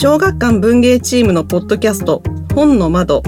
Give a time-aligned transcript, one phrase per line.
[0.00, 2.22] 小学館文芸チームのポッドキャスト
[2.54, 3.20] 本の窓。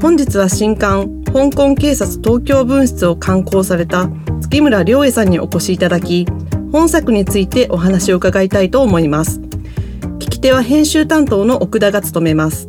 [0.00, 4.08] 本日は新刊香港警察東京分室を刊行された
[4.40, 6.26] 月村良恵さんにお越しいただき
[6.72, 9.40] 本作についてお話を伺いたいと思います。
[9.40, 12.66] 聞き手は編集担当の奥田が務めます。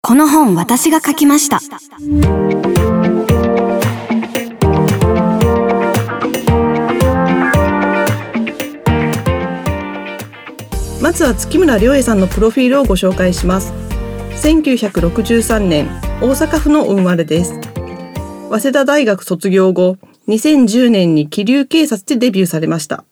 [0.00, 1.60] この本私が書きました。
[11.14, 13.72] まずは月村良恵さんのプロフィールをご紹介します。
[14.42, 15.86] 1963年
[16.20, 17.54] 大阪府の生まれです。
[18.50, 23.04] 早稲田大学卒業後2010年に気流警察でデビューされました。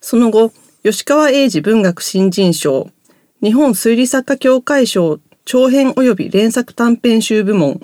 [0.00, 0.52] その後
[0.84, 2.88] 吉川英治文学新人賞
[3.42, 7.80] 日本推理作家協会賞長編及び連作短編集部門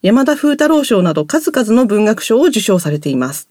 [0.00, 3.50] 山田風太郎賞など数々の文学賞を受賞されています。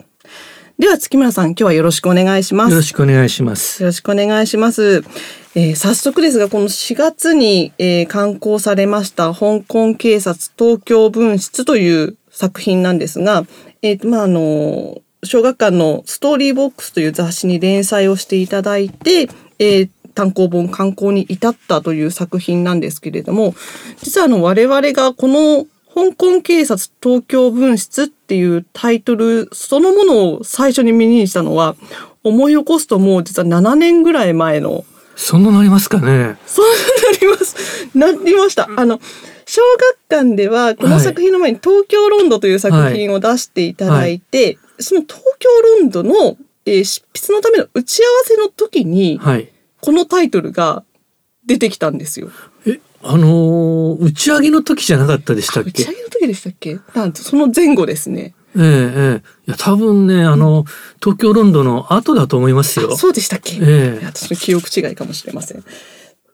[0.78, 2.72] では月村さん今日はよろしくお願いします。
[2.72, 3.82] よろしくお願いします。
[3.82, 5.06] よろしくお願いします。
[5.56, 13.46] えー、早速ですがこの4月に、えー、刊行されました香港警察東京分室という作品なんですが、
[13.82, 23.56] えー、まああの小学館のストーリーボックスという雑誌に連載をしていただいて、えー、単行本刊行に至ったという作品なんですけれども
[24.04, 25.66] 実はあの我々がこの
[25.96, 31.78] 香港警察東京分室っていうタイトルそのものを最初に見にしたのは
[32.22, 34.84] 思い起こすともう実は7年ぐらい前の
[35.16, 36.36] そんななりますかね。
[36.46, 36.66] そう
[37.14, 37.98] なります。
[37.98, 38.70] なりました。
[38.76, 39.00] あの、
[39.46, 39.62] 小
[40.10, 45.50] 学館ではこの作品の前に東京ロンドという作品を出していただいて、はいはい、その東京
[45.80, 49.50] ロンドの、えー、執筆のための打ち合わせの時に、はい、
[49.80, 50.84] このタイトルが
[51.46, 52.30] 出てきたんですよ。
[53.06, 55.70] え、あのー、打ち上げの時じゃなかったでしたっけ？
[55.70, 56.80] 打ち上げの時でしたっけ？
[56.94, 58.34] なんその前後ですね。
[58.58, 60.66] ええええ、いや多分ねあの、
[61.04, 62.96] 東京ロンドンの後だと思いますよ。
[62.96, 63.56] そうでしたっけ？
[63.56, 65.64] ええ、私の記憶違いかもしれません。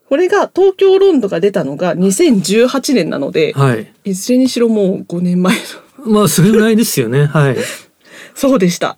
[0.07, 5.55] これが東京ロンドンが出たのが2018年なので、はい、いずれにしろもう5年前
[5.97, 6.11] の。
[6.11, 7.25] まあそれぐらいですよね。
[7.25, 7.57] はい。
[8.35, 8.97] そうでした。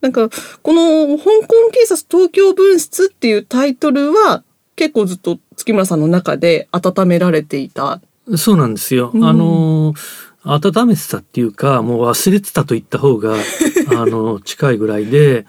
[0.00, 0.28] なんか
[0.62, 4.44] この香港警察東京分室っていうタイトルは
[4.76, 8.00] 結構ずっと月村さんの中で温められていた。
[8.36, 9.10] そうなんですよ。
[9.14, 9.94] うん、あの
[10.44, 13.34] 温めてたっていうかもう忘れてたと言った方が
[13.88, 15.46] あの近いぐらいで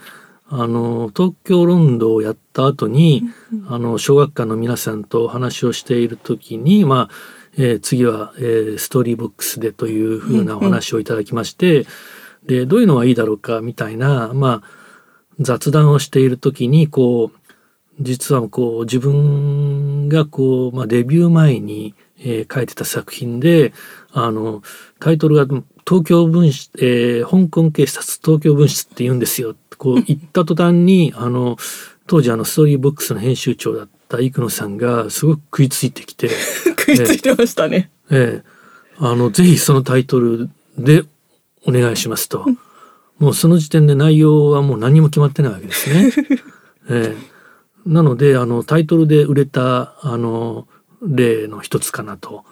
[0.48, 3.24] あの東京ロンドンをやった後に
[3.68, 7.16] あの小学館の皆さんとお話をしている時にまあ、
[7.58, 11.88] えー、次は、えー、ストーリーボックスでというふうなお話をいただきまして、
[12.46, 14.86] でどういうのがいいだろうかみたいなまあ
[15.40, 17.45] 雑談をしている時にこう
[18.00, 23.74] 実はこう自分がこう、まあ、デビュー前に、えー、書いてた作品で
[24.12, 24.62] あの
[25.00, 25.46] タイトルが
[25.88, 31.58] 東京分室、えー、香港警察東京分室って言うんですよこう 言った途端にあの
[32.08, 36.30] 当時あのストーリーボックスの編集長だった生野さんがすごく食いついてきて
[36.80, 37.90] 食いついてましたね。
[38.12, 41.04] ええー、あのぜひそのタイトルで
[41.66, 42.46] お願いしますと。
[43.18, 46.12] もうその時点で内容はもう何も決まってないわけですね。
[46.90, 47.35] えー、
[47.86, 50.68] なのであのタイトルで売れたあの
[51.02, 52.44] 例の一つかなと。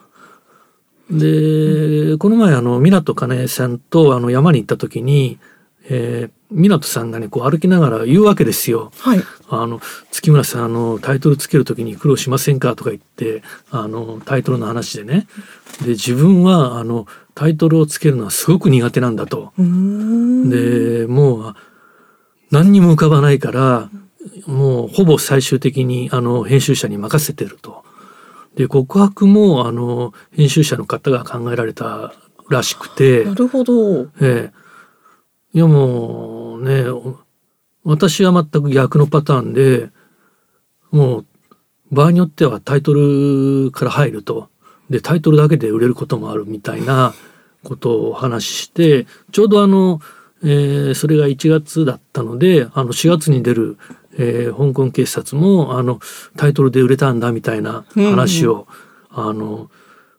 [1.09, 5.37] で、この前あの湊かなえさんとあの山に行った時に、
[5.89, 8.91] えー、湊さんがねこう歩きながら言うわけですよ。
[8.99, 15.27] はい、あの月村さんあのタイトルつける時に苦労しませんかとか言ってあのタイトルの話でね
[15.81, 17.05] で自分はあの
[17.35, 19.51] タイトルをつけるのはすごく苦手なんだと。
[19.57, 21.55] でもう
[22.51, 23.89] 何にも浮かばないから
[24.47, 27.83] もうほぼ最終的にあの編集者に任せてると。
[28.55, 32.13] で告白もあの編集者の方が考えられた
[32.49, 33.25] らしくて。
[33.25, 34.51] なるほど、ええ、
[35.53, 36.85] いやもうね
[37.83, 39.89] 私は全く逆のパターンで
[40.91, 41.25] もう
[41.91, 44.49] 場合によってはタイトルから入ると。
[44.89, 47.13] でタイトルだけで売れることもあるみたいな
[47.63, 50.01] ことをお話ししてちょうどあの、
[50.43, 53.77] えー、それが1月だったのであの4月に出る
[54.17, 55.99] えー、香港警察もあの
[56.37, 58.67] タイトルで売れたんだみたいな話を、
[59.15, 59.71] うんうん、あの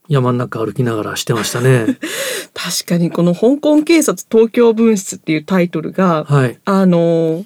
[0.09, 1.99] 山の中歩きながらしてましたね。
[2.53, 6.59] 確かにこの香港警察東京分室っていうタイトルが、はい。
[6.65, 7.45] あの、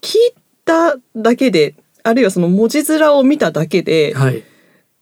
[0.00, 0.34] 聞い
[0.64, 4.42] ただけで、あるいはその文字面を見ただけで、はい。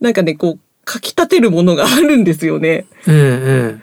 [0.00, 2.87] なんかね、こう、書き立てるものがあるんですよね。
[3.08, 3.82] ええええ。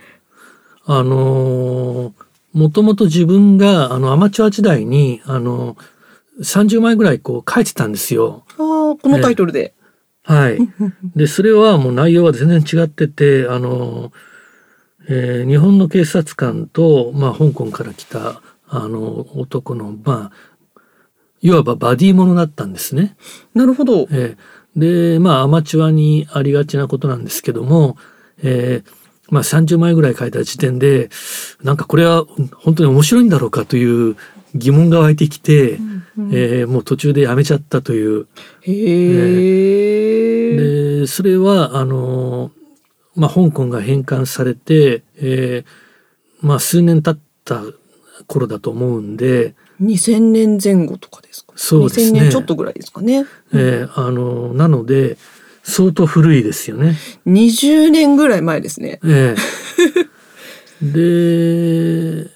[0.85, 5.77] あのーもともと自分があのアマチュア時代にあの
[6.39, 8.43] 30枚ぐらいこう書いてたんですよ。
[8.51, 9.73] ああ、このタイトルで。
[10.23, 10.59] はい。
[11.15, 14.11] で、それはもう内容は全然違ってて、あの、
[15.07, 20.81] えー日本の警察官と、まあ、香港から来た、あの、男の、まあ、
[21.41, 23.15] いわばバディものだったんですね。
[23.55, 24.07] なるほど。
[24.11, 24.37] えー
[24.75, 27.97] で、まあ、アマチュアにありがちなことなんですけども、
[28.43, 28.91] えー
[29.29, 31.09] まあ、30枚ぐらい書いた時点で、
[31.63, 32.25] なんかこれは
[32.55, 34.15] 本当に面白いんだろうかという
[34.55, 35.79] 疑問が湧いてきて、
[36.31, 38.27] えーもう途中でやめちゃったという。
[38.61, 40.99] へえ。
[41.01, 42.51] で、それは、あの、
[43.15, 47.61] まあ、香港が返還されて、えーまあ、数年経った
[48.27, 51.53] 頃だと思うんで、2000年前後とかですか？
[51.55, 53.25] そうですね2000年ちょっとぐらいですかね。
[53.53, 55.17] えーあの、なので、
[55.63, 56.97] 相当古いですよね。
[57.27, 58.99] 20年ぐらい前ですね。
[59.05, 59.35] え
[60.81, 60.85] え
[62.23, 62.29] で、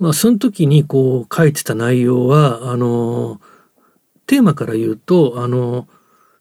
[0.00, 3.40] まあ、その時にこう書いてた内容は、あの、
[4.26, 5.86] テーマから言うと、あの、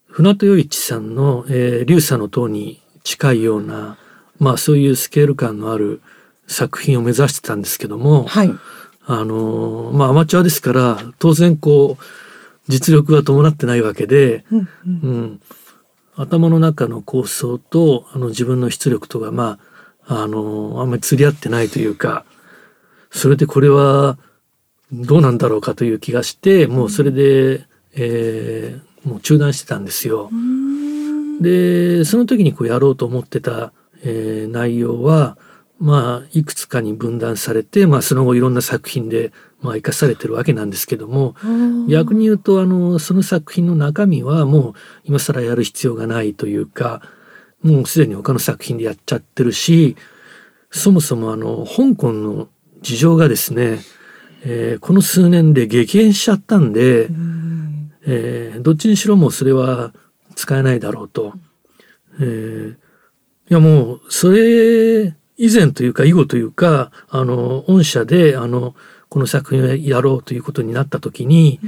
[0.08, 3.98] 船戸余一さんの、えー、流砂の塔に近いような、
[4.40, 6.02] まあそういうスケール感のある
[6.48, 8.52] 作品を目指してたんですけども、はい。
[9.06, 12.04] あの、まあアマチュアですから、当然こう、
[12.70, 15.42] 実力が伴ってないわけで、うんうんうん、
[16.16, 19.58] 頭の中の構想とあの自分の出力とがま
[20.06, 22.26] ああのあんまり釣り合ってないというか
[23.12, 24.18] それでこれは
[24.92, 27.66] どうなんだろうかという気がしてもうそれで、
[27.96, 30.30] えーもう中断してたんですよ。
[31.42, 33.72] でその時にこうやろうと思ってた、
[34.04, 35.38] えー内容は
[35.80, 41.36] まあいくつかに分断されて、まあ、その後いろんな作品で、まあ、生かされてるわけなんですけども、
[41.88, 44.74] 逆に言うとあのその作品の中身はもう
[45.06, 47.02] 今更やる必要がないというか
[47.64, 49.96] もうすでに他の作品でやっちゃってるし
[50.72, 52.50] そもそもあの香港の
[52.82, 53.80] 事情がですね、
[54.44, 57.10] えーこの数年で激変しちゃったんで、
[58.06, 59.94] えーどっちにしろもうそれは
[60.36, 61.34] 使えないだろうと。
[62.20, 62.76] えー
[63.50, 68.76] いやもうそれ以前というか以後というかあの御社であの
[69.10, 71.60] この作品をやろうということになった時に、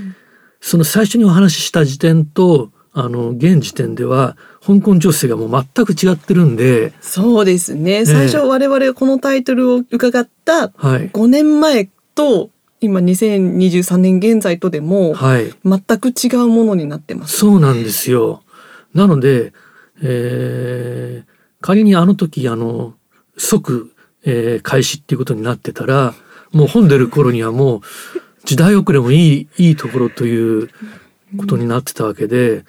[0.60, 4.35] その最初にお話しした時点とあの現時点では
[4.65, 8.05] 香港情勢がもう全く違ってるんで、そうですね。
[8.05, 12.49] 最初我々がこのタイトルを伺ったはい、5年前と
[12.81, 17.38] 今2023年現在とでもはい、全く違うものになってます。
[17.38, 18.43] そうなんですよ。
[18.93, 19.53] なので、
[20.01, 22.95] えー仮にあの時あの
[23.38, 23.93] 即、
[24.25, 26.15] えー開始っていうことになってたら
[26.51, 27.81] もう本出る頃にはもう
[28.45, 30.69] 時代遅れもいいいいところという
[31.38, 32.65] ことになってたわけで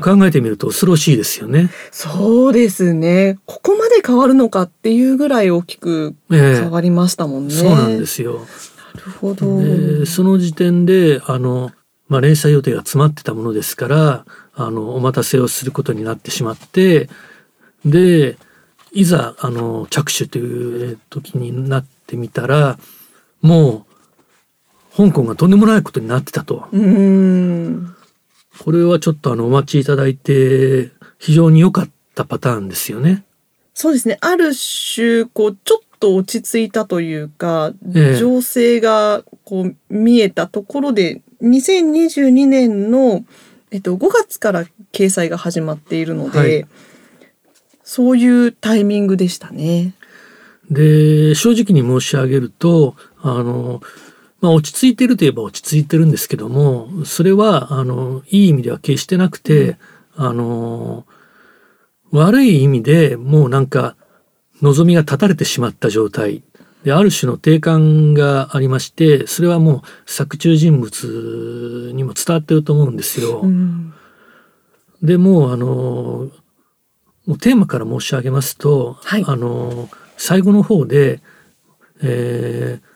[0.00, 1.70] 考えてみると恐ろしいですよね。
[1.90, 3.38] そうですね。
[3.44, 7.54] ここまで変わるのかっていうぐらい大きくええ変わりましたもんね。
[7.54, 8.46] そうなんですよ。
[8.94, 9.60] なるほど。
[9.60, 11.70] でその時点であの、
[12.08, 17.08] まあ、連載予定が詰まってたものですからあのお待たせをすることになってしまって
[17.84, 18.36] で
[18.92, 22.78] いざあの着手という時になってみたら
[23.42, 23.84] も
[24.96, 26.68] う香港がとんでもないことになってたと。
[26.72, 27.93] うーん。
[28.58, 33.24] これはちょっとあのお待ちいただいて非常に良かったパターンですよね。
[33.74, 34.18] そうですね。
[34.20, 43.24] ある種、こう、ちょっと落ち着いたというか、ええ情勢がこう見えたところで、2022年の、
[43.72, 46.66] えっと、5月から掲載が始まっているので、はい
[47.84, 49.94] そういうタイミングでしたね。
[50.70, 53.82] で正直に申し上げるとあの、
[54.44, 59.78] まあ、落ち着いてるといえば落ち着いてるんですけどもそれはあのいい意味では決してなくて、
[60.16, 61.06] あの
[62.10, 63.96] 悪い意味でもうなんか
[64.60, 66.42] 望みが断たれてしまった状態。
[66.84, 73.40] である種の定感がありましてそれはもう作中人物にも伝わってると思うんですよ。
[73.40, 73.94] うん。
[75.02, 75.66] でもうあの
[77.24, 79.24] もうテーマから申し上げますと、はい。
[79.26, 81.22] あの最後の方で、
[82.02, 82.93] えー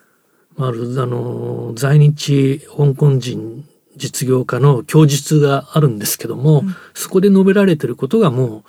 [0.58, 3.64] まああるあの在日香港人
[3.96, 8.64] 実業家の供述があるんですけども、そこで述べられてることがもう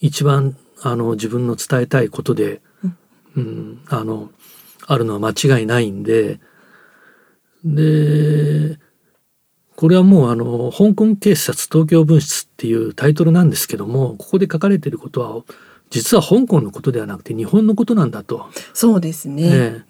[0.00, 2.60] 一番あの自分の伝えたいことで、
[3.36, 3.80] うん。
[3.88, 4.30] あの
[4.86, 6.40] あるのは間違いないんで
[7.64, 8.78] で
[9.76, 15.44] これはもうあの香港警察東京分室っていうタイトルなんですけどもここで書かれていることは
[15.90, 19.84] 実は香港のことではなくて日本のことなんだとそうですね。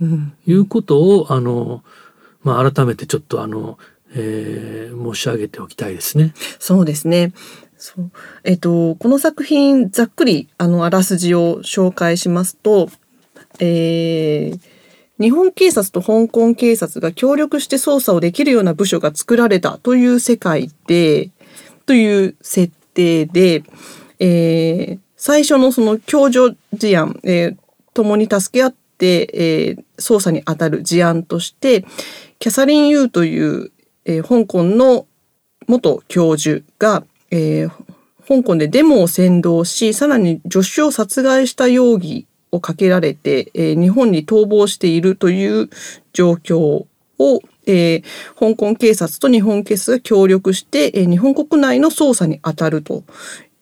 [0.46, 1.82] いうことをあの、
[2.42, 3.78] まあ、改めてちょっとあの、
[4.14, 6.34] えー申し上げておきたいですね。
[6.58, 7.32] そうですね。
[7.76, 8.10] そう。
[8.44, 12.88] えっ、と、この作品、ざっくり、あの、あらすじを紹介しますと、
[13.60, 14.60] えー
[15.20, 21.30] 日本警察と香港警察が協力して捜査をできるような部署が作られたという世界で、
[21.86, 23.64] という設定で、
[24.20, 27.56] えー最初のその共助事案、えー
[27.94, 31.84] 共に助け合って、えー捜査に当たる事案として、
[32.38, 33.72] キャサリン・ユーという、
[34.04, 35.06] えー香港の
[35.66, 37.70] 元教授が、えー
[38.28, 45.68] 香港でデモを扇動し、さらに助手を殺害した容疑をかけられて、えー日本に逃亡しているという
[46.12, 46.86] 状況を、
[47.66, 48.02] えー
[48.38, 53.02] 香港警察と日本警察が協力して、えー日本国内の捜査に当たると。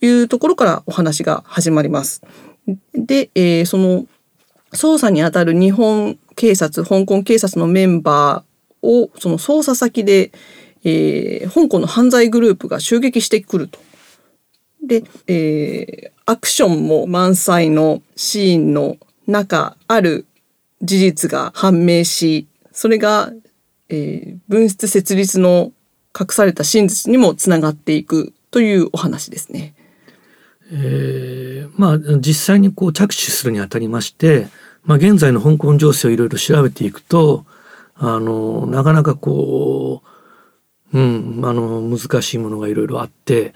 [0.01, 2.23] いうところからお話が始まります。
[2.95, 4.07] で、えーその
[4.73, 10.33] 捜査に当たる日本警察、香港警察のメンバーをその捜査先で、
[10.85, 13.79] えー香港の犯罪グループが襲撃してくると。
[14.85, 18.97] で、えーアクションも満載のシーンの
[19.29, 20.27] 中ある
[20.83, 23.33] 事実が判明し、それが、
[23.89, 25.73] えー分室設立の
[26.19, 29.76] 隠された真実にもつながっていくというお話ですね。
[30.73, 34.49] えーまあ実際にこう着手するにあたりまして、
[34.85, 37.45] まあ、現在の香港情勢をいろいろ調べていくと
[37.95, 40.03] あのなかなかこ
[40.93, 43.55] う、うん、あの難しいものがいろいろあって、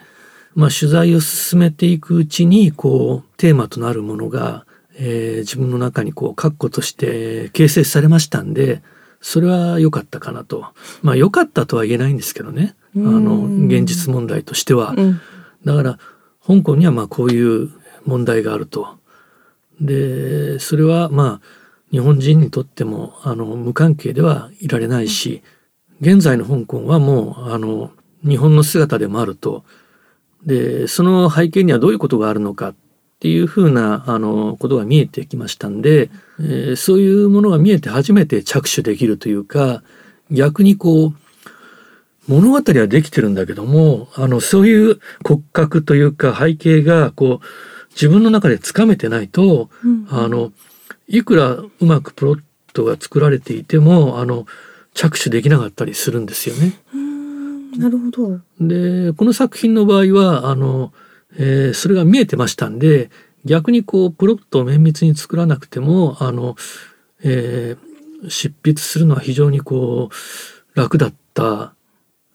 [0.55, 4.67] まあ、取材を進めていくうちにこうテーマとなるものが、
[4.99, 8.83] えー自分の中にこう確固として形成されましたんで
[9.23, 10.67] それは良かったかなと
[11.03, 14.95] まあ良かったとは言えないんですけどねあの現実問題としては。
[14.97, 15.21] うん。
[15.65, 15.99] だから
[16.47, 17.71] 香港にはまあこういう
[18.05, 18.99] 問題があると。
[19.81, 21.47] でそれはまあ
[21.91, 25.43] 日本人にとってもあの無関係ではいられないし
[26.01, 27.91] 現在の香港はもうあの
[28.23, 29.65] 日本の姿でもあると。
[30.45, 32.75] でその背景にはどういうことがあるのかっ
[33.21, 39.83] ていうふうなあのことが見えてきましたんで、えーそういうものが見えて初めて着手できるというか
[40.31, 41.15] 逆にこう
[42.31, 47.47] 物語はできてるんだけどもあのそういう骨格というか背景がこう
[47.91, 49.69] 自分の中でつかめてないと、
[50.11, 50.53] あの
[51.09, 52.41] いくらうまくプロッ
[52.73, 54.47] トが作られていてもあの
[54.95, 56.75] 着手できなかったりするんですよね。
[57.77, 58.41] なるほど。
[58.61, 60.93] でこの作品の場合はあの、
[61.37, 63.11] えーそれが見えてましたんで
[63.45, 66.55] 逆にこうプロットを綿密に作らなくてもあの、
[67.25, 67.91] えー
[68.29, 71.75] 執筆するのは非常にこう楽だった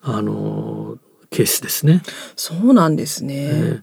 [0.07, 0.97] あの
[1.31, 2.01] ケースですね。
[2.35, 3.35] そうなんですね。
[3.35, 3.81] えー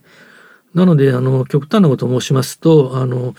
[0.73, 3.35] なのであの極端なことを申しますとあの、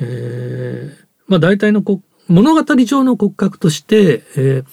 [0.00, 4.64] えーまあ、大体のこ物語上の骨格として、えー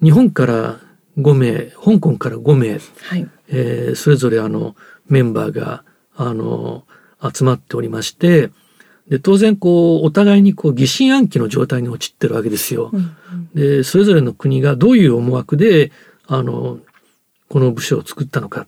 [0.00, 0.78] 日本から
[1.18, 3.26] 5名香港から5名はい。
[3.48, 4.76] えーそれぞれあの
[5.08, 5.82] メンバーが
[6.14, 6.84] あの
[7.34, 8.50] 集まっておりまして
[9.08, 12.90] で当然こうお互いにこう疑心暗鬼の状態に陥ってるわけですよ。
[12.92, 13.16] うん
[13.54, 15.90] でそれぞれの国がどういう思惑で
[16.28, 16.78] あの
[17.48, 18.66] この部署を作ったのか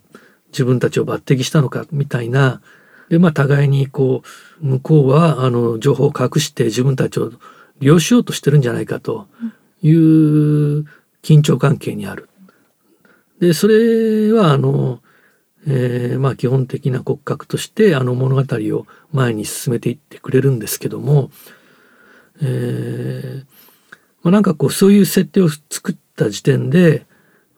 [0.49, 2.61] 自分たちを抜擢したのかみたいな
[3.11, 4.23] でまあ互いにこ
[4.63, 7.33] う向こうはあの情報を隠して自分たちを
[7.79, 9.27] 利用しようとしてるんじゃないかと
[9.83, 10.85] いう
[11.23, 12.29] 緊張関係にある。
[13.41, 15.01] でそれはあの、
[15.67, 21.31] えーまあ基本的な骨格としてあの物語を前に進めていってくれるんですけども、
[22.43, 23.45] えー
[24.23, 27.07] まあ、なんかこうそういう設定を作った時点で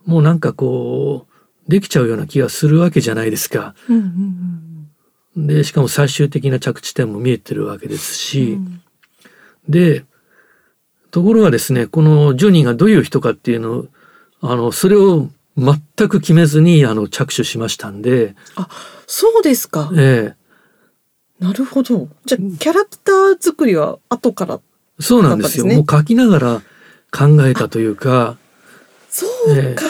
[0.07, 3.75] もうなんかこうできちゃうような気がするわけじゃないですか。
[3.89, 4.69] うんうん
[5.35, 8.83] でしかも最終的な着地点も見えてるわけですし、うん
[9.69, 10.05] で
[11.13, 13.87] ところがですねこのジョニーがどういう人かっていうのを
[14.41, 18.35] あのそれを全く決めずにあの着手しましたんで、
[19.07, 19.91] そうですか。
[19.97, 20.35] え
[21.39, 22.09] なるほど。
[22.25, 24.61] じゃあ、キャラクター作りは後から。
[24.99, 26.63] えそうなんですよもう書きながら
[27.11, 28.37] 考えたというか
[29.13, 29.85] そうか。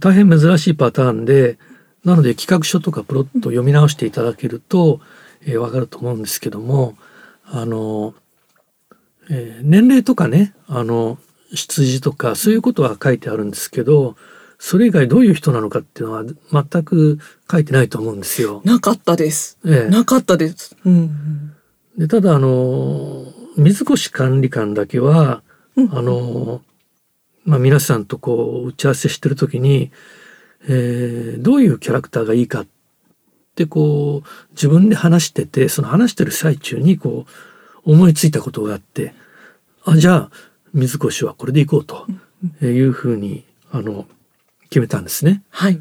[0.00, 1.56] 大変珍しいパターンで
[2.04, 5.00] なので企画書とかプロットを読み直していただけると、
[5.46, 6.96] えーわかると思うんですけども
[7.44, 8.14] あの、
[9.30, 11.18] えー年齢とかねあの
[11.54, 14.16] 出自とかそういうことは書いてあるんですけど
[14.58, 17.18] それ以外どういう人なのかっていうのは全く
[17.50, 18.62] 書いてないと思うんですよ。
[18.64, 19.58] なかったです。
[19.66, 20.76] ええなかったです。
[20.84, 21.54] うん
[21.96, 23.24] でただあの
[23.56, 25.42] 水越管理官だけは、
[25.76, 26.60] うんあの、
[27.44, 29.90] まあ、皆さんとこう打ち合わせしてる時に、
[30.66, 32.66] えーどういうキャラクターがいいかっ
[33.54, 37.24] ってこう自分で話しててその話してる最中にこ
[37.86, 39.14] う思いついたことがあって
[39.84, 40.30] あじゃあ
[40.72, 42.06] 水越はこれでいこうと
[42.60, 44.06] いうふうにあの
[44.64, 45.44] 決めたんですね。
[45.50, 45.80] はい。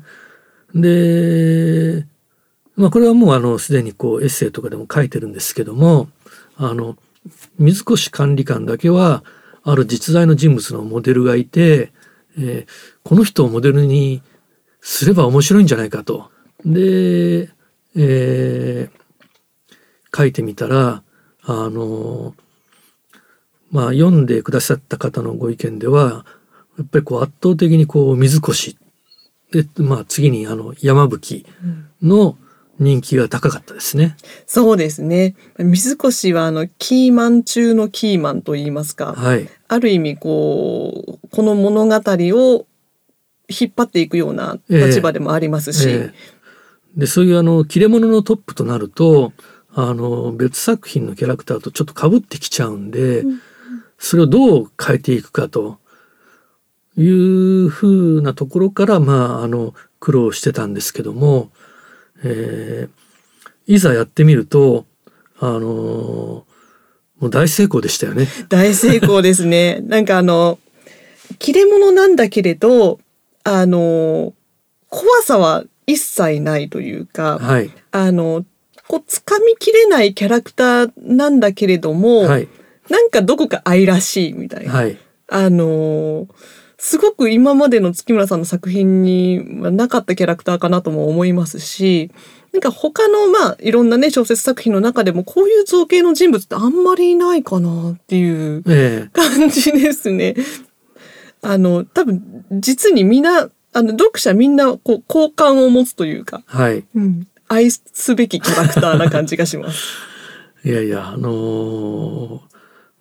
[0.76, 2.06] で、
[2.76, 6.10] まあこれはもうあのすでにこうエッセイとかでも書いてるんですけども
[6.58, 6.96] あの
[7.58, 9.24] 水越管理官だけは
[9.64, 11.92] ある実在の人物のモデルがいて、
[12.38, 12.68] えー
[13.04, 14.22] この人をモデルに
[14.80, 16.32] すれば面白いんじゃないかと。
[16.66, 17.50] で、
[17.96, 19.04] えー
[20.16, 21.02] 書いてみたら
[21.42, 22.36] あの
[23.72, 26.26] まあ読んでくださった方のご意見では
[26.78, 28.76] やっぱりこう圧倒的にこう水越
[29.52, 31.46] で、まあ、次にあの山吹
[32.02, 32.38] の
[32.80, 34.18] 人気が高かったですね。
[34.46, 35.36] そうですね。
[35.58, 42.66] 水越はあのキーマン中のキーマンと言いますか、はい、ある意味こうこの物語を
[43.48, 47.00] 引っ張っていくような立場でもありますし、ええ。
[47.00, 49.34] でそういうあの切れ者のトップとなると
[49.74, 53.24] あの別作品のキャラクターとちょっとかぶってきちゃうんで、
[53.98, 55.80] それをどう変えていくかと。
[56.96, 57.88] いうふ
[58.18, 61.50] うなところからまああの苦労してたんですけども、
[62.24, 63.04] えー
[63.66, 64.86] いざやってみると
[65.40, 66.46] あのも
[67.22, 68.28] う大成功でしたよね。
[68.50, 69.80] 大成功ですね。
[69.88, 70.60] なんかあの
[71.40, 73.00] 切れ者なんだけれど
[73.44, 74.34] あの
[74.90, 78.46] 怖さは一切ないというか、はい、あの
[78.88, 82.48] こう掴みきれないキャラクターなんだけれども、はい、
[82.90, 84.74] なんかどこか愛らしいみたいな。
[84.74, 86.28] はい、あの
[86.84, 92.12] すごく今までの月村さんの作品にはなかったキャラクターかなとも思いますし
[92.52, 100.36] なんか他のまあいろんなね小説作品の中でもこういう造形の人物ってあんまりいないかなっていうえ感じですね。
[101.42, 106.84] あの多分実にみんなあの読者みんなこう好感を持つというか、えはい。
[106.96, 109.88] うん、愛すべきキャラクターな感じがします。
[110.66, 112.40] いやいや、あのー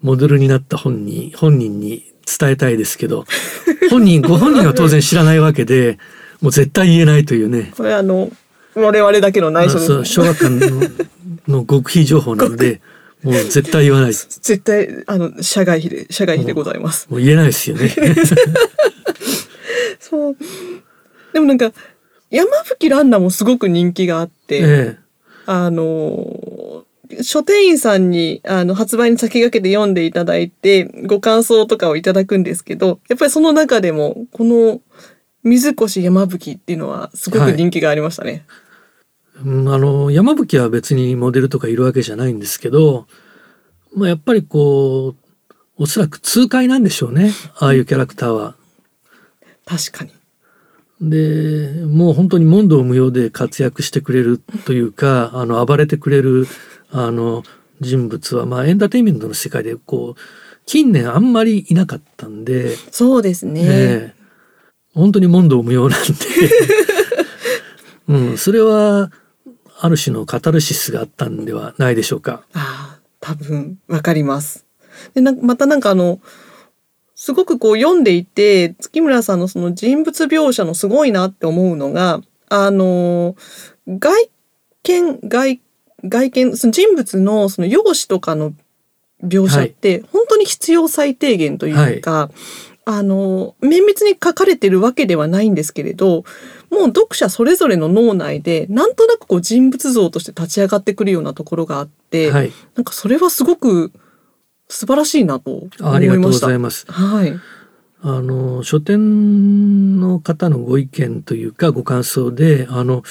[0.02, 3.24] モデルになった本に、本人に伝えたいですけど、
[3.90, 5.98] 本人、ご本人は当然知らないわけで、
[6.40, 8.30] もう絶対言えないというね、これあの
[8.74, 10.80] 我々だけの内緒で小学館の
[11.48, 12.80] の極秘情報なので、
[13.22, 14.40] もう絶対言わないです。
[14.40, 17.08] 絶対あの社外費で社外費でございます。
[17.10, 17.90] もう言えないですよね。
[20.00, 20.36] そう。
[21.32, 21.72] でもなんか
[22.30, 24.96] 山吹蘭奈もすごく人気があって、え
[25.46, 26.40] あの
[27.20, 34.80] 書店員さんにあの発売に先駆けて読んでいただいてご感想とかをいただくんですけど、やっぱりその中でもこの
[35.42, 38.46] 水越山吹っていうのはすごく人気がありましたね。
[38.48, 38.62] え
[39.44, 43.06] うんあの、山吹は別にモデルとかいるわけじゃないんですけど、
[43.94, 45.42] まあやっぱりこう、
[45.76, 47.32] おそらく痛快なんでしょうね。
[47.58, 48.54] ああいうキャラクターは。
[49.64, 50.12] 確かに。
[51.02, 56.46] でもう本当に問答無用で活躍してくれるというかあの暴れてくれる
[56.92, 57.42] あの
[57.80, 60.20] 人物は、まあ、エンターテインメントの世界でこう
[60.66, 63.60] 近年あんまりいなかったんで、そうですね。
[63.64, 64.22] ええ
[64.94, 66.14] 本当に問答無用なんで、
[68.08, 69.10] うん、それは
[69.80, 72.44] ある種のカタルシスがあったんではないでしょうか。
[72.52, 74.66] ああ、多分わかります。
[75.14, 76.20] でなまたなんかあの
[77.14, 83.34] すごくこう読んでいて月村さんのその人物描写のすごいなって思うのがあの
[83.88, 84.30] 外
[84.82, 85.60] 見外
[86.04, 88.52] 外見その人物のその容姿とかの
[89.22, 92.30] 描写って本当に必要最低限というか、
[92.84, 96.24] あの綿密に書かれてるわけではないんですけれど
[96.70, 103.92] もう読者それぞれの脳内でなんとなくこう人物像として立ち上がってくるようなところがあって、はい、なんかそれはすごく
[104.68, 105.92] 素晴らしいなと思いました。
[105.92, 106.90] ありがとうございます。
[106.90, 107.38] はい。
[108.04, 113.04] あの書店の方のご意見というかご感想であの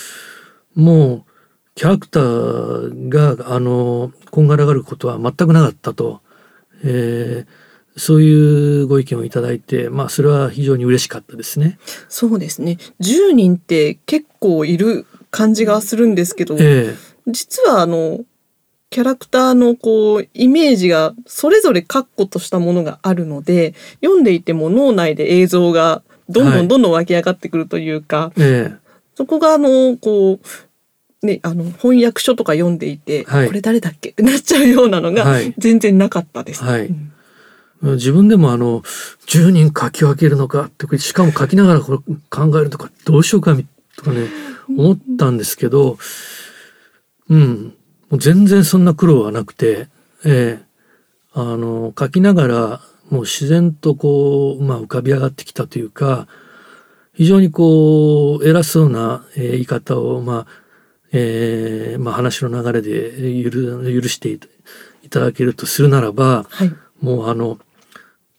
[0.75, 1.30] もう
[1.75, 6.21] キャラクターがあのこんがらがることは全くなかったと、
[6.83, 11.77] えーそういうご意見をいただいてまあそれは非常に嬉しかったですね。
[12.07, 12.77] そうですね。
[13.01, 16.95] 10人って結構いる感じがするんですけど、え
[17.27, 18.21] 実はあの
[18.89, 28.81] キャラクターのこうイメージがそれぞれ確固としたものがあるので読んでいても脳内で映像がどんどはいんどんどん湧き上がってくるというか、ええ
[29.13, 30.47] そこがあのこう
[31.23, 33.47] ねあの翻訳書とか読んでいて、はい。
[33.47, 34.09] これ誰だっけ？
[34.09, 35.53] ってなっちゃうようなのがはい。
[35.57, 36.63] 全然なかったです。
[36.63, 36.87] はい。
[36.87, 37.95] うん。
[37.95, 38.81] 自分でもあの
[39.27, 41.97] 10人書き分けるのかってしかも書きながらこれ
[42.29, 43.65] 考えるとかどうしようかみ
[43.97, 44.27] とかね
[44.69, 45.97] 思ったんですけど
[47.29, 47.73] うん。
[48.09, 49.87] もう全然そんな苦労はなくて
[50.25, 50.65] ええ。
[51.33, 56.27] あの書きながらもう自然とこう、まあ、浮かび上がってきたというか
[57.13, 60.60] 非常にこう偉そうな、えー言い方をまあ
[61.13, 66.73] えーまあ、話の流れで許許していただけるとするならば、はい。
[67.01, 67.57] もうあの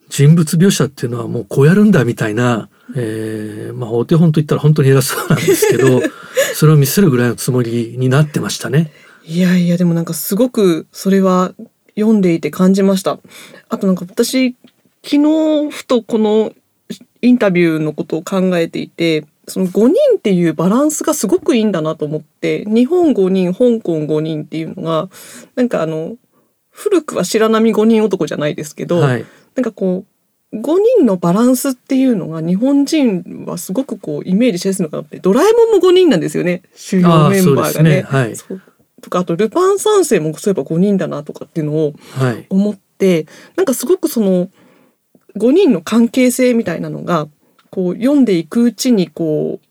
[0.09, 6.03] 人物描写っていうのはもうこうやるんだみたいな、えーまあ、お手本と言ったら本当に偉そうなんですけど
[6.55, 8.93] それを見せるぐらいのつもりになってましたね。
[9.25, 11.55] いやいや、でもなんかすごくそれは
[11.97, 13.19] 読んでいて感じました。
[13.69, 14.57] あとなんか私、
[15.05, 16.53] 昨日ふとこの
[17.21, 25.09] インタビューのことを考えていて、その5人っていうバランスがすごくいいんだなと思って、日本5人、香港5人っていうのが、
[25.57, 26.17] なんかあの、
[26.71, 29.25] 古くは白波5人男じゃないですけど、はい、
[29.55, 30.05] なんかこ
[30.53, 30.61] う、5
[30.99, 37.91] 人のバランスっていうのが日本人はすごくこうイメージしやすいのかなって、ドラえもんも5人なんですよね、主要メンバーがね。
[37.97, 38.03] ね。
[38.03, 38.35] はい。
[39.01, 43.27] とか、あとルパン三世もそういえば5人だなとかっていうのをはい、思って、
[43.57, 44.49] なんかすごくその
[45.37, 47.29] 5人の関係性みたいなのが、
[47.73, 49.67] こう読んでいくうちにこう、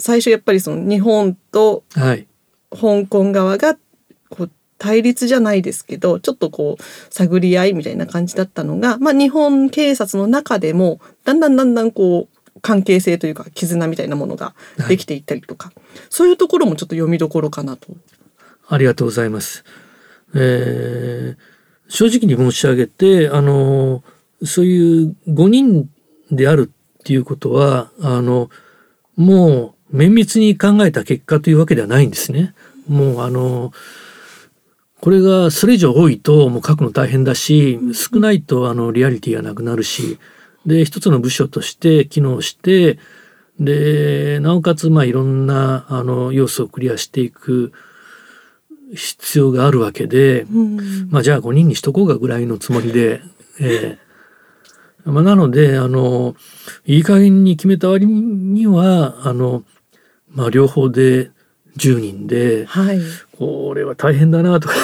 [0.00, 2.26] 最初やっぱりその日本とはい、
[2.70, 3.76] 香港側が
[4.28, 14.54] こう対立じゃないですけどちょっとこう探り合いみたいな感じだったのが、まあ、日本警察の中でもだんだんだんだんこう関係性というか絆みたいなものが
[14.88, 15.72] できていったりとか、
[16.10, 17.88] そういうところもちょっと読みどころかなと。
[18.68, 19.64] ありがとうございます。
[20.34, 24.04] えー正直に申し上げて、あの、
[24.44, 25.88] そういう5人
[26.30, 26.70] である
[27.08, 28.50] っていうことは、あの、
[29.16, 32.54] もう綿密に考えた結果というわけではないんですね。
[32.86, 33.72] もうあの、
[35.00, 40.18] これがそれ以上多いともう書くの大変だし、少ないとあのリアリティがなくなるし、
[40.66, 42.98] で、一つの部署として機能して、
[43.58, 47.72] で、なおかつまあいろんなあの要素をクリアしていく
[48.94, 53.22] 必要があるわけで、うんまあじゃあ5人にしとこうかぐらいのつもりで、
[53.60, 54.07] ええ
[55.12, 56.36] まあ、なのであの
[56.84, 59.64] いい加減に決めた割にはあの、
[60.28, 61.30] まあ、両方で
[61.76, 63.00] 10人ではい、
[63.38, 64.74] これは大変だなとか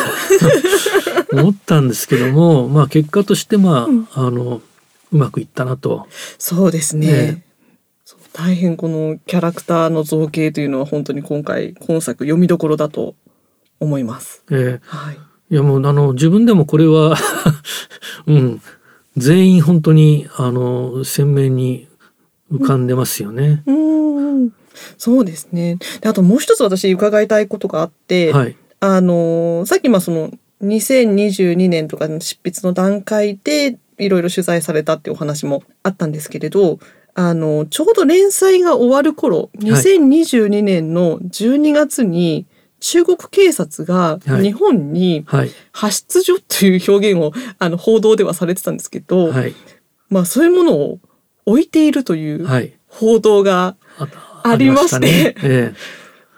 [1.33, 4.63] 思ったんですけども、まあ、結果としてまあ、あの
[5.13, 6.07] うまくいったなと。
[6.39, 7.07] そうですね。
[7.07, 7.45] ね
[8.33, 13.15] 大変このキャラクターの造形というのは本当に今回今作読みどころだと
[13.79, 14.43] 思います。
[14.51, 15.19] ええはい。
[15.51, 17.17] いやもうあの自分でもこれは
[18.27, 18.61] うん
[19.17, 21.89] 全員本当にあの鮮明に
[22.53, 23.63] 浮かんでますよね。
[23.67, 24.51] うーん。
[24.99, 25.79] そうですね。
[26.01, 30.31] であともう一つ私伺いたいことがあって、はいあのさっきまあその
[30.63, 36.79] 2022年とかの執筆の段階でいろいろ取材されたっていうお話もあったんですけれど、
[37.15, 42.47] あのちょうど連載が終わる頃、2022年の12月に
[42.87, 44.43] 中国警察がはい。
[44.43, 45.51] 日本にはい。
[45.75, 49.55] 派出所という表現をあの報道ではされてたんですけど、はい。
[50.11, 50.99] まあそういうものを
[51.47, 52.75] 置いているというはい。
[52.89, 55.75] 報道があありましてええ。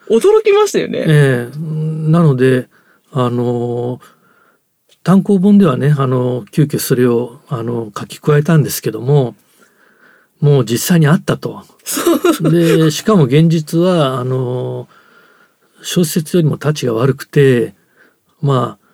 [0.08, 1.04] 驚きましたよね。
[1.08, 1.58] ええ。
[1.58, 2.68] なので
[3.10, 4.00] あの
[5.02, 9.34] 単行本ではねあの急遽それをあの書き加えたんですけども
[10.38, 11.64] もう実際にあったと。
[12.40, 14.86] でしかも現実はあの
[15.86, 17.74] 小説よりも立ちが悪くて
[18.40, 18.86] まあ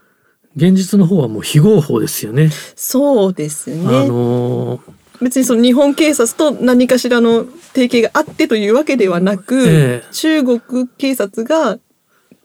[0.55, 2.51] 現実の方はもう非合法ですよね。
[2.77, 3.87] そうですね。
[3.87, 4.81] あの
[5.23, 11.79] 別にその日本警察と何かしらの提携があってというわけではなく、ええ中国警察が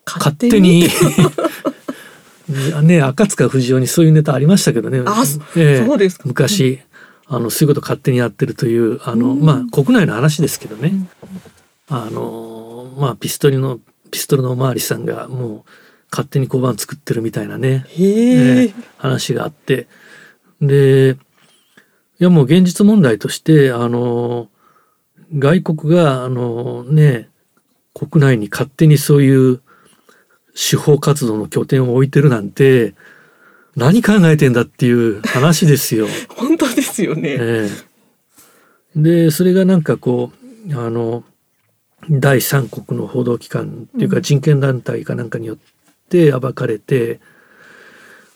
[0.06, 0.88] 勝勝手に
[2.84, 5.02] ね赤塚不二夫にそういうネタありましたけどね。
[5.06, 6.80] あそええそうですか昔
[7.26, 10.94] あのそういうこと勝手にやってるというあの、うんまあ国内の話ですけどね。
[11.90, 13.80] あのまあピストルの
[14.18, 15.64] ピストルのおまわりさんがもう
[16.10, 17.86] 勝手に交番作ってるみたいなね。
[17.90, 19.88] へえええ話があって
[20.60, 21.18] で
[22.20, 24.50] いやもう現実問題としてあの
[25.38, 27.30] 外国があのね
[27.94, 29.62] 国内に勝手にそういう
[30.56, 32.96] 司法活動の拠点を置いてるなんて
[33.76, 36.08] 何考えてんだっていう話ですよ。
[36.36, 37.38] 本当ですよね。
[37.40, 37.70] え
[38.96, 40.32] えでそれがなんかこ
[40.68, 41.24] うあの
[42.10, 45.58] 第三国の報道機関っていうか人権団体かなんかによっ
[46.10, 47.20] て暴かれて、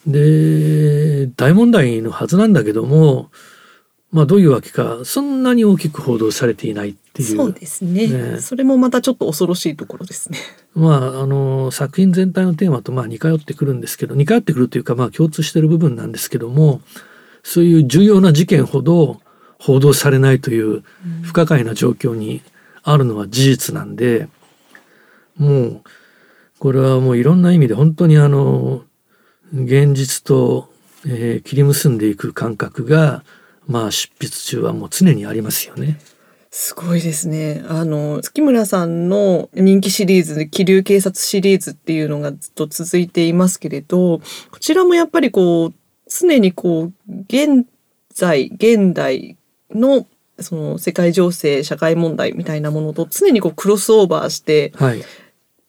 [0.05, 3.29] で大問題のはずなんだけども
[4.12, 7.38] まあどういうわけかそんなに大きく報道されていないっていう。
[7.38, 8.07] そうですね。
[8.07, 8.39] ね。
[8.39, 10.38] それもまたちょっと恐ろしいところですね。
[10.75, 16.81] まああの作品全体のテーマとまあ似通ってくるんですけど似通ってくるというかまあ共通してる部分なんですけども
[17.43, 19.21] そういう重要な事件ほど
[19.60, 20.84] 報道されないという
[21.21, 22.41] 不可解な状況に
[22.84, 24.28] あるのは事実なんで
[25.38, 25.82] もう
[26.60, 28.84] これはもういろんな意味で本当にあの
[29.54, 30.70] 現実と、
[31.06, 33.24] えー切り結んでいく感覚が
[33.67, 36.00] まあ執筆中はもう常にありますよね。
[36.54, 37.63] すごいですね。
[37.70, 44.20] あの、月村さんの人気シリーズで、気流警察シリーズっていうのがずっと続いていますけれど、
[44.52, 45.74] こちらもやっぱりこう、
[46.10, 47.65] 常にこう、現
[48.13, 49.38] 在、現代
[49.74, 50.06] の
[50.41, 55.01] その世界情勢、社会問題みたいなものと常にこうクロスオーバーしてはい。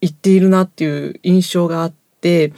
[0.02, 2.52] いっているなっていう印象があって、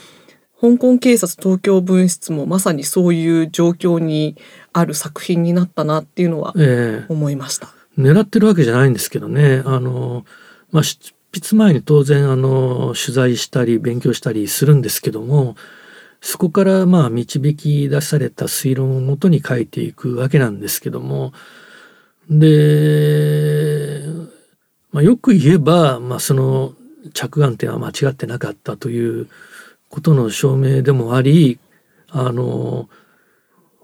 [0.60, 4.36] 香港警察東京分室もまさにそういう状況に
[4.72, 7.68] ある作品になったなっていうのはええ思いました。
[7.98, 9.62] 狙ってるわけじゃないんですけどね。
[9.66, 10.24] あの、
[10.72, 15.54] まあ、執筆前に当然、あの、取材したり勉強したりするんですけども、
[16.20, 21.34] そこからまあ導き出された推論をもとに書いていくわけなんですけども、
[22.30, 24.02] で、
[24.92, 26.74] まあ、よく言えば、まあ、その
[27.12, 29.28] 着眼点は間違ってなかったという
[29.88, 31.58] ことの証明でもあり、
[32.10, 32.88] あの、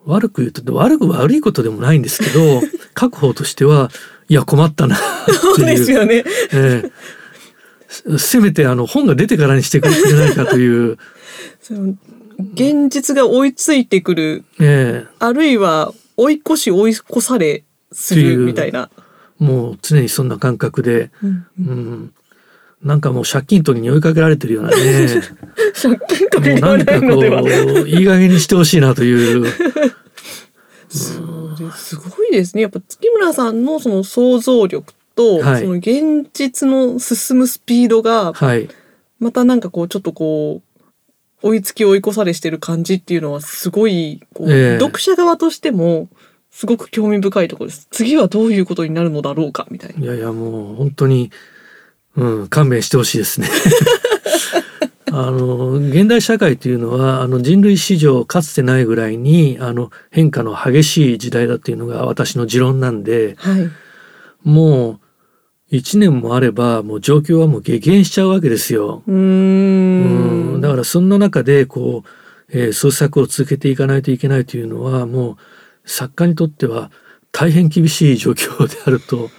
[0.07, 2.63] 悪く言うと悪く悪いことでもないんですけど
[2.99, 3.91] 書く方としては
[4.29, 6.25] いや困ったなそうですよね。
[6.53, 6.93] ええ。
[7.89, 10.97] せせめてあの本が出てからにしてくれないかという、
[11.61, 11.95] その
[12.55, 15.05] 現実が追いついてくる、え。
[15.19, 18.91] あるいは追い越し追い越されするみたいな。
[18.97, 21.47] えもう常にそんな感覚で、うん。
[21.59, 22.15] うん、
[22.83, 24.77] なんかもう借金取りに追いかけられてるようなね。
[25.75, 29.47] 借金取りにんかいいい加減にしてほしいなという、
[30.91, 32.63] そうですすごいですね。
[32.63, 35.63] やっぱ月村さんのその想像力と、はい。
[35.63, 38.69] その現実の進むスピードが、はい。
[39.19, 40.61] またなんかこうちょっとこ
[41.43, 44.79] う、追いつき追い越されしてる感じっていうのはすごい、こうええ。
[44.79, 46.09] 読者側としても、
[46.51, 47.89] すごく興味深いところです。
[47.91, 50.05] 次はどういうことになるのだろうか、みたいな。
[50.05, 51.31] いやいやもう本当に、
[52.17, 53.49] うん、勘弁してほしいですね。
[55.13, 63.71] あの現代社会というのはあの人類史上かつてないぐらいにあの変化の激しい時代だっていうのが私の持論なんではい。
[64.45, 65.01] も
[65.71, 69.03] う1年もあればもう状況はもう激変しちゃうわけですよ。
[69.07, 72.09] うんだからそんな中でこう、
[72.53, 75.37] えー創作を続けていかないといけないというのはもう
[75.91, 76.91] 作家にとっては
[77.33, 79.31] 大変厳しい状況であると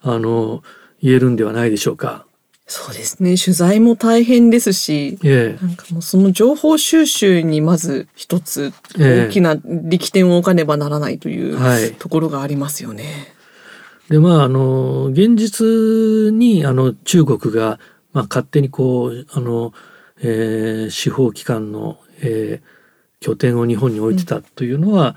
[0.00, 0.62] あの
[1.02, 2.24] 言えるんではないでしょうか。
[2.66, 3.36] そうですね。
[3.36, 13.34] 取材も大変ですし、ええなんかもうその情報収集にまず一つええ大きな力点を置かねばならないというはいところがありますよね。
[14.10, 17.78] でまああの現実にあの中国が、
[18.12, 19.72] まあ、勝手にこうあの、
[20.20, 22.78] えー司法機関の、えー
[23.20, 25.16] 拠点を日本に置いてたというのは、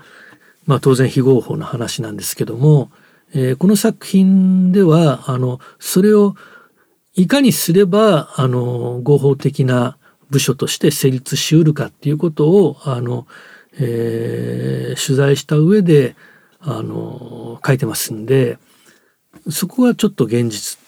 [0.72, 2.90] まあ、当然非合法な話なんですけども、
[3.34, 6.34] えーこの作品ではあのそれを
[7.12, 9.98] いかにすればあの合法的な
[10.30, 13.26] 部署として成立しうるかっていうことをあの、
[13.78, 16.16] えー取材した上で
[16.60, 18.56] あの書いてますんで
[19.50, 20.78] そこはちょっと現実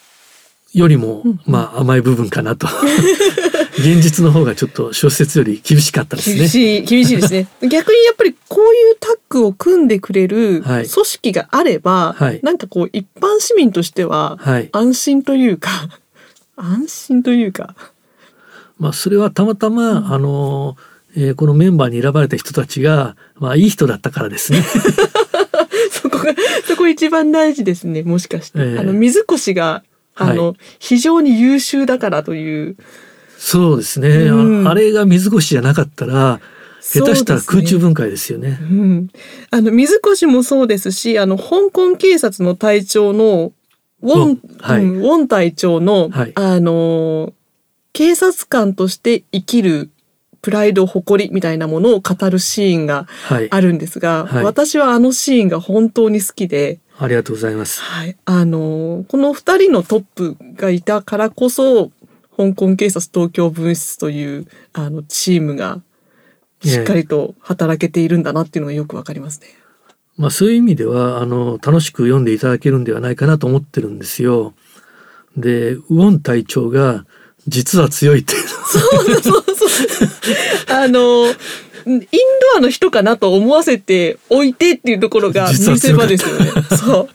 [0.73, 2.67] よりも、まあ甘い部分かなと
[3.79, 6.37] 現実の方がちょっと小説より厳しかったですね。
[6.37, 7.49] 厳しい、厳しいですね。
[7.69, 15.89] 逆にやっぱりこういうタッグを組んでくれるはい組織があれば、はいなんかこう一般市民としてははい安心というか、
[16.57, 17.75] 安心というか、
[18.79, 20.77] まあ、それはたまたま、あの、
[21.17, 24.63] えーこのメンバーに選ばれた人たちが、まあ、いい人だったからですね。
[25.91, 26.35] そこが、
[26.67, 28.59] そこ一番大事ですね、もしかして。
[28.59, 29.85] ええあの、水越が、
[30.17, 32.77] あの、非常に優秀だからという。
[33.39, 34.09] そうですね。
[34.09, 36.41] うんああれが水越じゃなかったら、
[36.81, 37.89] 下手したら空中分。
[37.89, 38.59] 分解ですよね。
[38.61, 39.09] うん。
[39.51, 43.53] あの、水越もそうですし、あの、香港警察の隊長の、
[44.03, 47.33] ウォン、うんはいうんウォン隊長の、はいあの、
[47.95, 49.91] 警察官として生きる
[50.43, 53.49] プライド、誇りみたいなものを語るシーンがはい。
[53.51, 57.81] あるんですが、はい私はあのシーンが本当に好きで、ありがとうございます。
[57.81, 58.17] はい。
[58.27, 61.91] あの、この二人のトップがいたからこそ、
[62.37, 65.81] 香港警察東京分室という、あの、チームが、
[66.63, 69.49] しっかりと働けているんだなっていうのがよくわかりますね。
[70.17, 74.55] まあ、そういう意味では、あの、楽しく読んでいただけるんではないかなと思ってるんですよ。
[75.37, 77.05] で、ウォン隊長が、
[77.47, 78.83] 実は強いってそう
[79.15, 79.71] そうそう。
[80.69, 81.27] あの、
[81.87, 86.53] インドアの人かなと思わせておいてっていうところが見せ場ですよね。
[86.79, 87.09] そう。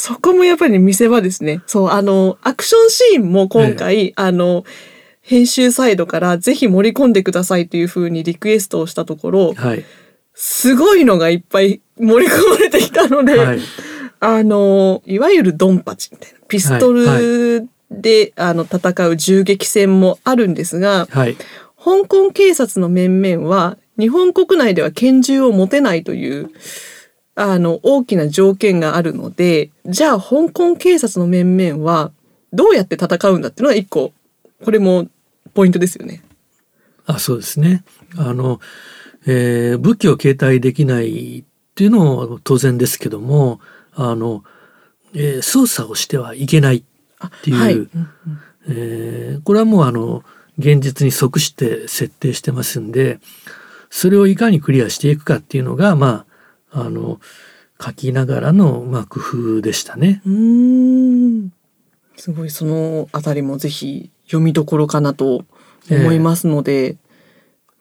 [0.00, 1.60] そこもやっぱり見せ場ですね。
[1.66, 4.64] そう、あの、アクションシーンも今回、あの、
[5.20, 9.84] 編集サイドからぜひ盛り込んでくださいというふうにリクエストをしたところ、はい。
[10.32, 13.58] すごいのがいっぱい盛り込まれてきたので、はい。
[14.20, 21.36] あの、いわゆるドンパチみたいな、ピストルで、あの戦う銃撃戦もあるんですが、はい。
[21.76, 26.50] 香港警察の面々は日本国内では拳銃を持てないという
[27.34, 32.12] あの大きな条件があるのでじゃあ香港警察の面々は
[32.52, 34.12] どうやって戦うんだっていうのが一個
[34.64, 35.06] これも
[35.54, 36.22] ポイントですよね。
[37.06, 37.82] あそうですね。
[38.16, 38.60] あの、
[39.26, 43.60] えー、武器を携帯できないっていうのは当然ですけども
[43.94, 44.44] あの、
[45.14, 47.88] えー、操作をしてはいけないっていう、はい、
[48.68, 50.22] えー、これはもうあの
[50.58, 53.18] 現実に即して設定してますんで
[53.88, 56.29] それをいかにクリアしていくかっていうのがまあ
[56.72, 57.20] あの
[57.80, 60.20] 書きながらの、まあ、工夫でしたね。
[60.26, 61.50] うん
[62.16, 65.44] すごいそのあたりもぜひ読みどころかなと
[65.90, 66.96] 思いますので、えー、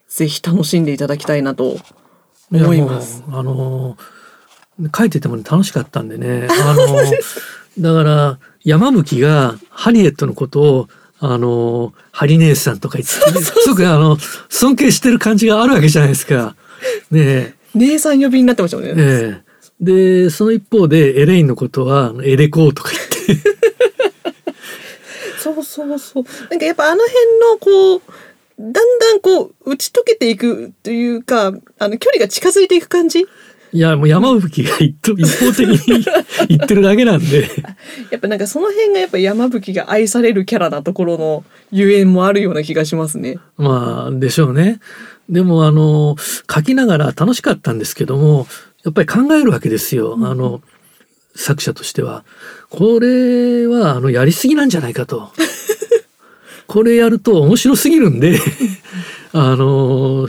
[0.08, 1.78] ぜひ楽しんでいただきたいなと
[2.52, 3.24] 思います。
[3.28, 3.98] あの
[4.96, 6.48] 書いてても、ね、楽しかったんでね。
[6.50, 6.96] あの
[7.80, 10.88] だから山吹がハリエットのことを
[11.20, 16.56] あのハリ姉さんとか言って すごくあの尊敬してる感じがあるわけじゃないですか。
[17.12, 18.94] ね姉さん呼びになってましたもんね。
[18.98, 19.42] え
[19.82, 22.92] でその一方でエレインのことはエレコーとか
[23.28, 23.50] 言って。
[25.42, 26.24] そうそうそう。
[26.50, 28.02] なんかやっぱあの辺のこう
[28.60, 33.26] だんだんこう打ち解けていくというかあの距離が近づいていく感じ？
[33.72, 36.04] いやもう山吹が一方的に
[36.50, 37.48] 言ってるだけなんで
[38.10, 43.38] やっぱなんかその辺がやっぱ山吹が愛されるキャラなところのゆえんもあるような気がしますね。
[43.58, 44.80] まあでしょうね。
[45.30, 46.16] でもあの
[46.54, 48.48] 書きながら楽しかったんですけども
[48.84, 50.14] やっぱり考えるわけですよ。
[50.14, 50.62] うん、あの
[51.36, 52.24] 作者としては
[52.70, 55.32] これはあのやりすぎなんじゃないかと。
[56.68, 58.40] これやると面白すぎるんで
[59.34, 60.28] あの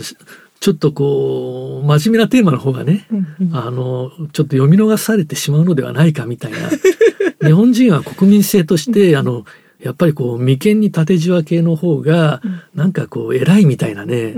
[0.60, 3.06] ちょっとこう真面目なテーマの方がね、
[3.52, 6.58] あのちょっと読み逃されてしまうのではないかみたいな
[7.46, 9.44] 日本人は国民性としてあの
[9.82, 12.42] やっぱりこう眉間に縦じわ系の方が
[12.74, 14.34] なんかこう偉いみたいなね、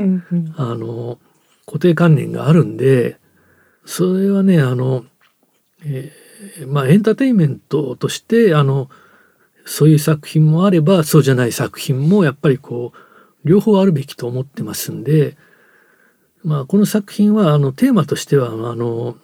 [0.56, 1.18] あの
[1.66, 3.18] 固定観念があるんで
[3.84, 5.04] それはねあの、
[5.84, 8.88] えー、まあエンターテインメントとしてあの
[9.64, 15.36] そういう作品もあればそうじゃない作品もやっぱりこう両方あるべきと思ってますんで、
[16.44, 19.16] まあ、この作品はあのテーマとしてはあの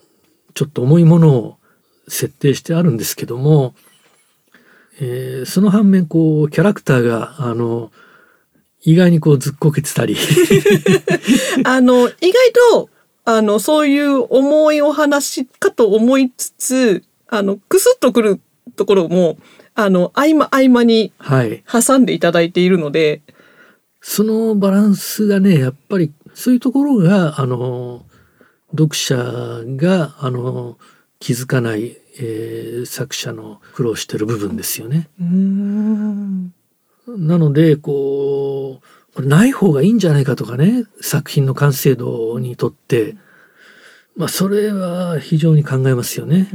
[0.54, 1.58] ちょっと重いものを
[2.08, 3.74] 設定してあるんですけども、
[5.00, 7.90] えー、その反面こうキャラクターがあの
[8.82, 10.16] 意外にこうずっこけてたり。
[11.64, 12.90] あの意外と
[13.24, 18.40] あのそういう重いお話かと思いつつあのクスッとくる
[18.76, 19.38] ところも
[19.74, 21.12] あの合間合間に
[21.70, 23.34] 挟んでいただいているので、はい、
[24.00, 28.06] そのバランスがねやっぱりそういうところがあの
[28.70, 29.16] 読者
[29.76, 30.78] があの
[31.20, 35.08] 気づかない、えー、作者の苦労してる部分ですよね。
[37.06, 43.16] なのでこうこれない方がいいんじゃないかとかね作品の完成度にとって。
[44.16, 46.48] まあそれは非常に考えますよね。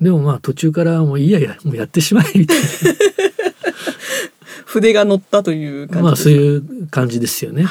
[0.00, 2.64] でもまあ途中からもういいややもうやってしまえみたいな。
[4.66, 7.66] 筆が乗ったという感じまあそういう感じですよね。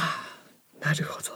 [0.81, 1.34] なるほど。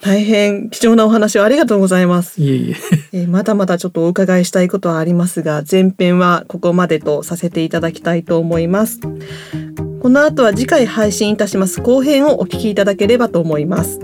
[0.00, 2.40] 大変貴重なお話をありがとうございます。
[2.40, 2.76] いえいえ。
[3.24, 9.00] えまだまだちょっとお伺いしたいことはありますが、前編はここまでとさせていただきたいと思います。
[10.00, 13.98] この後は次回配信いたします後編をお聞きいただければと思います。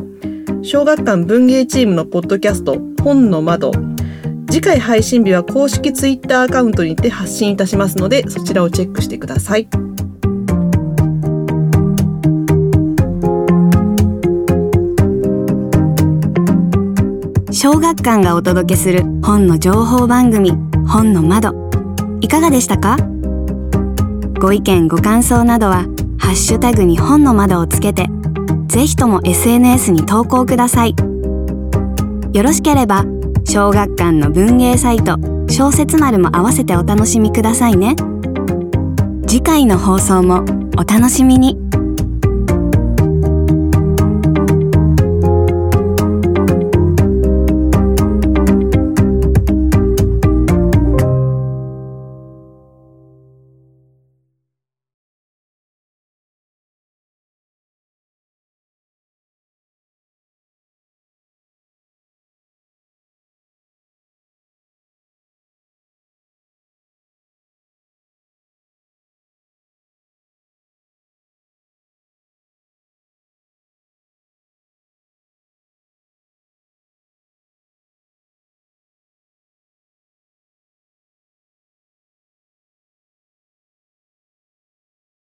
[0.64, 3.70] 小学館文芸チームのポッドキャスト本の窓
[4.50, 9.68] 次回配信日は公式ツイッターアカウントにて発信いたしますのでそちらをチェックしてください
[17.64, 20.50] 小学館がお届けする本の情報番組
[20.86, 21.70] 本の窓
[22.20, 22.98] いかがでしたか？
[24.38, 25.86] ご意見ご感想などは
[26.18, 28.08] ハッシュタグに本の窓をつけて
[28.66, 30.94] ぜひとも SNS に投稿ください。
[32.34, 33.06] よろしければ、
[33.46, 35.16] 小学館の文芸サイト、
[35.48, 37.96] 小説丸も合わせてお楽しみくださいね。
[39.26, 40.44] 次回の放送も
[40.76, 41.63] お楽しみに。